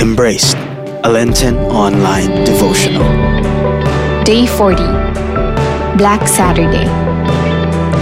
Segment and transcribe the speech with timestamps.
[0.00, 0.56] Embraced,
[1.02, 3.02] a Lenten online devotional.
[4.22, 4.76] Day 40,
[5.96, 6.86] Black Saturday.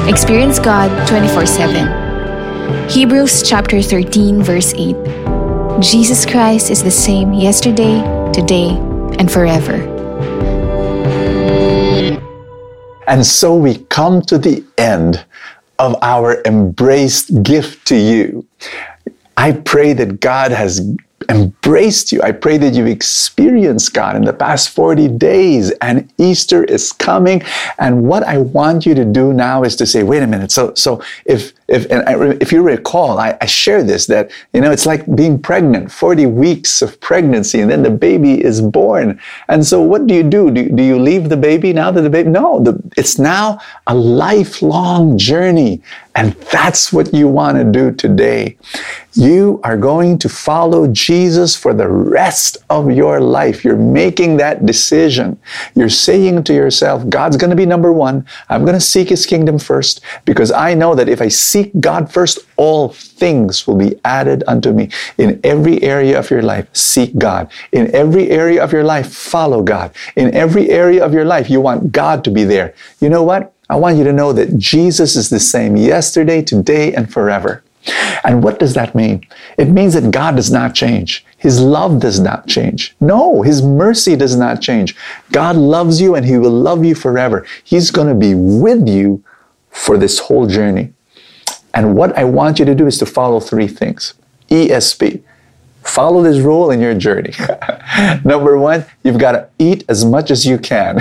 [0.06, 2.90] Experience God 24 7.
[2.90, 4.94] Hebrews chapter 13, verse 8.
[5.80, 8.76] Jesus Christ is the same yesterday, today,
[9.18, 9.76] and forever.
[13.06, 15.24] And so we come to the end
[15.78, 18.46] of our embraced gift to you.
[19.38, 20.80] I pray that God has
[21.28, 22.22] embraced you.
[22.22, 27.42] I pray that you've experienced God in the past 40 days and Easter is coming.
[27.78, 30.52] And what I want you to do now is to say, wait a minute.
[30.52, 34.60] So, so if, if, and I, if you recall, I, I share this that, you
[34.60, 39.20] know, it's like being pregnant, 40 weeks of pregnancy, and then the baby is born.
[39.48, 40.50] And so what do you do?
[40.50, 42.30] Do, do you leave the baby now that the baby?
[42.30, 45.82] No, the, it's now a lifelong journey.
[46.16, 48.56] And that's what you want to do today.
[49.12, 53.64] You are going to follow Jesus for the rest of your life.
[53.64, 55.38] You're making that decision.
[55.74, 58.26] You're saying to yourself, God's going to be number one.
[58.48, 62.12] I'm going to seek his kingdom first because I know that if I seek God
[62.12, 64.90] first, all things will be added unto me.
[65.18, 67.50] In every area of your life, seek God.
[67.72, 69.94] In every area of your life, follow God.
[70.16, 72.74] In every area of your life, you want God to be there.
[73.00, 73.52] You know what?
[73.68, 77.62] I want you to know that Jesus is the same yesterday, today, and forever.
[78.24, 79.26] And what does that mean?
[79.58, 81.24] It means that God does not change.
[81.38, 82.96] His love does not change.
[83.00, 84.96] No, His mercy does not change.
[85.32, 87.46] God loves you and He will love you forever.
[87.62, 89.22] He's going to be with you
[89.70, 90.92] for this whole journey.
[91.76, 94.14] And what I want you to do is to follow three things.
[94.48, 95.22] ESP.
[95.82, 97.32] Follow this rule in your journey.
[98.24, 101.00] Number one, you've got to eat as much as you can.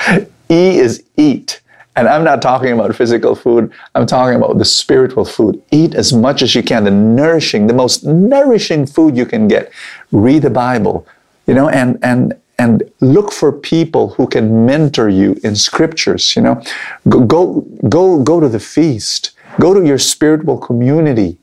[0.50, 1.60] e is eat.
[1.96, 5.62] And I'm not talking about physical food, I'm talking about the spiritual food.
[5.70, 9.70] Eat as much as you can, the nourishing, the most nourishing food you can get.
[10.12, 11.06] Read the Bible,
[11.46, 16.42] you know, and, and, and look for people who can mentor you in scriptures, you
[16.42, 16.62] know.
[17.08, 21.38] Go, go, go, go to the feast, go to your spiritual community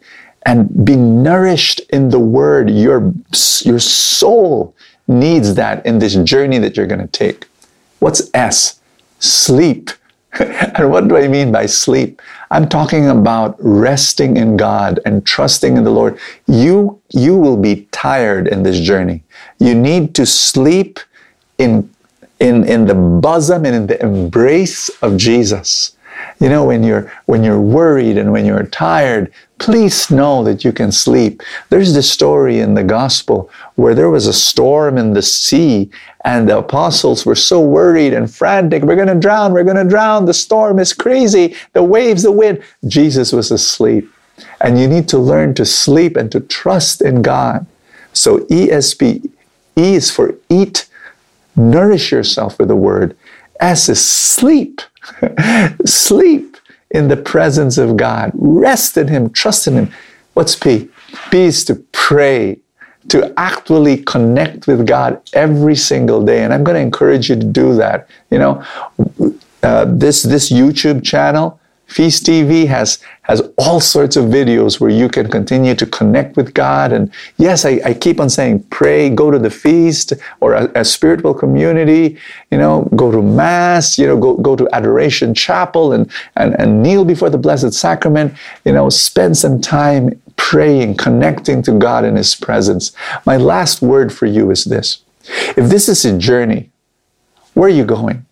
[0.45, 2.69] and be nourished in the word.
[2.69, 3.13] Your,
[3.61, 4.75] your soul
[5.07, 7.47] needs that in this journey that you're going to take.
[7.99, 8.79] What's S?
[9.19, 9.91] Sleep
[10.39, 12.21] and what do I mean by sleep?
[12.49, 16.19] I'm talking about resting in God and trusting in the Lord.
[16.47, 19.23] You, you will be tired in this journey.
[19.59, 20.99] You need to sleep
[21.57, 21.89] in,
[22.39, 25.95] in, in the bosom and in the embrace of Jesus.
[26.43, 30.73] You know, when you're, when you're worried and when you're tired, please know that you
[30.73, 31.41] can sleep.
[31.69, 35.89] There's this story in the gospel where there was a storm in the sea
[36.25, 38.83] and the apostles were so worried and frantic.
[38.83, 39.53] We're going to drown.
[39.53, 40.25] We're going to drown.
[40.25, 41.55] The storm is crazy.
[41.71, 42.61] The waves, the wind.
[42.85, 44.11] Jesus was asleep.
[44.59, 47.65] And you need to learn to sleep and to trust in God.
[48.11, 49.31] So ESP,
[49.77, 50.89] E is for eat,
[51.55, 53.15] nourish yourself with the word.
[53.61, 54.81] S is sleep.
[55.85, 56.57] Sleep
[56.91, 58.31] in the presence of God.
[58.33, 59.91] Rest in Him, trust in Him.
[60.33, 60.89] What's P?
[61.31, 62.59] P is to pray,
[63.09, 66.43] to actually connect with God every single day.
[66.43, 68.07] And I'm going to encourage you to do that.
[68.31, 68.63] You know,
[69.63, 75.09] uh, this, this YouTube channel, Feast TV has has all sorts of videos where you
[75.09, 76.91] can continue to connect with God.
[76.91, 80.85] And yes, I, I keep on saying, pray, go to the feast or a, a,
[80.85, 82.17] spiritual community,
[82.51, 86.83] you know, go to mass, you know, go, go to adoration chapel and, and, and
[86.83, 88.33] kneel before the blessed sacrament,
[88.65, 92.91] you know, spend some time praying, connecting to God in his presence.
[93.25, 95.01] My last word for you is this.
[95.55, 96.71] If this is a journey,
[97.53, 98.25] where are you going?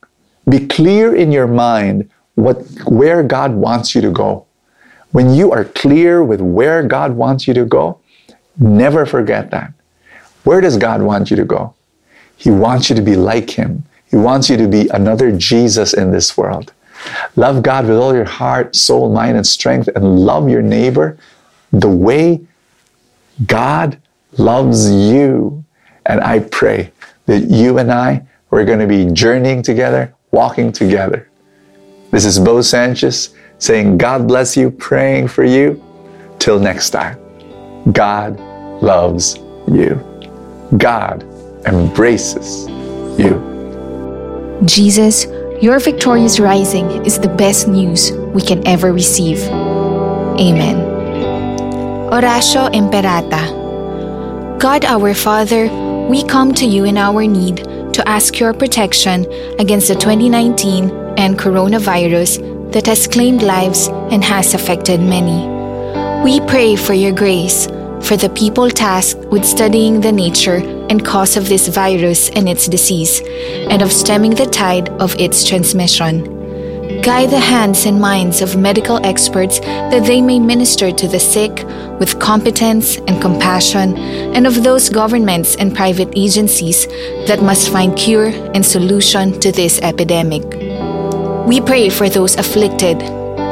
[0.49, 4.45] Be clear in your mind what, where God wants you to go.
[5.11, 7.99] When you are clear with where God wants you to go,
[8.57, 9.73] never forget that.
[10.43, 11.73] Where does God want you to go?
[12.37, 13.83] He wants you to be like Him.
[14.09, 16.73] He wants you to be another Jesus in this world.
[17.35, 21.17] Love God with all your heart, soul, mind, and strength, and love your neighbor
[21.71, 22.41] the way
[23.45, 23.99] God
[24.37, 25.63] loves you.
[26.05, 26.91] And I pray
[27.25, 31.29] that you and I, we're going to be journeying together, walking together.
[32.11, 35.81] This is Bo Sanchez saying, God bless you, praying for you.
[36.39, 37.17] Till next time,
[37.93, 38.39] God
[38.81, 39.37] loves
[39.69, 40.01] you.
[40.77, 41.23] God
[41.65, 42.67] embraces
[43.21, 43.37] you.
[44.65, 45.27] Jesus,
[45.61, 49.37] your victorious rising is the best news we can ever receive.
[50.41, 50.81] Amen.
[52.11, 53.59] Oratio Imperata.
[54.59, 55.69] God our Father,
[56.09, 57.57] we come to you in our need
[57.93, 62.41] to ask your protection against the 2019 and coronavirus
[62.71, 65.47] that has claimed lives and has affected many.
[66.23, 67.67] We pray for your grace
[68.03, 70.57] for the people tasked with studying the nature
[70.89, 73.21] and cause of this virus and its disease,
[73.69, 76.39] and of stemming the tide of its transmission.
[77.01, 81.65] Guide the hands and minds of medical experts that they may minister to the sick
[81.99, 83.97] with competence and compassion,
[84.35, 86.87] and of those governments and private agencies
[87.27, 90.60] that must find cure and solution to this epidemic.
[91.47, 92.99] We pray for those afflicted.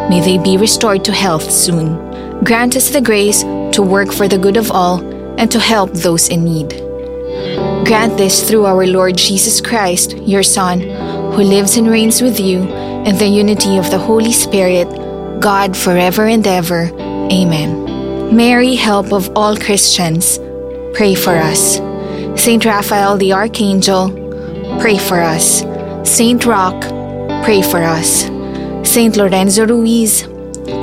[0.10, 2.44] May they be restored to health soon.
[2.44, 3.42] Grant us the grace
[3.76, 5.00] to work for the good of all
[5.38, 6.70] and to help those in need.
[7.86, 12.62] Grant this through our Lord Jesus Christ, your Son, who lives and reigns with you
[12.62, 14.88] in the unity of the Holy Spirit,
[15.40, 16.92] God forever and ever.
[17.32, 18.36] Amen.
[18.36, 20.38] Mary, help of all Christians,
[20.94, 21.78] pray for us.
[22.40, 24.10] Saint Raphael the Archangel,
[24.80, 25.64] pray for us.
[26.04, 26.99] Saint Roch,
[27.44, 28.30] pray for us.
[28.84, 30.28] Saint Lorenzo Ruiz,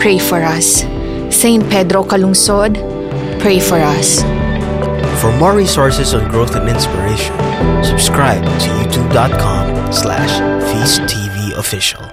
[0.01, 0.85] pray for us.
[1.31, 2.75] Saint Pedro Calungsod,
[3.41, 4.23] pray for us.
[5.21, 7.35] For more resources on growth and inspiration,
[7.83, 12.05] subscribe to youtube.com slash feasttv official.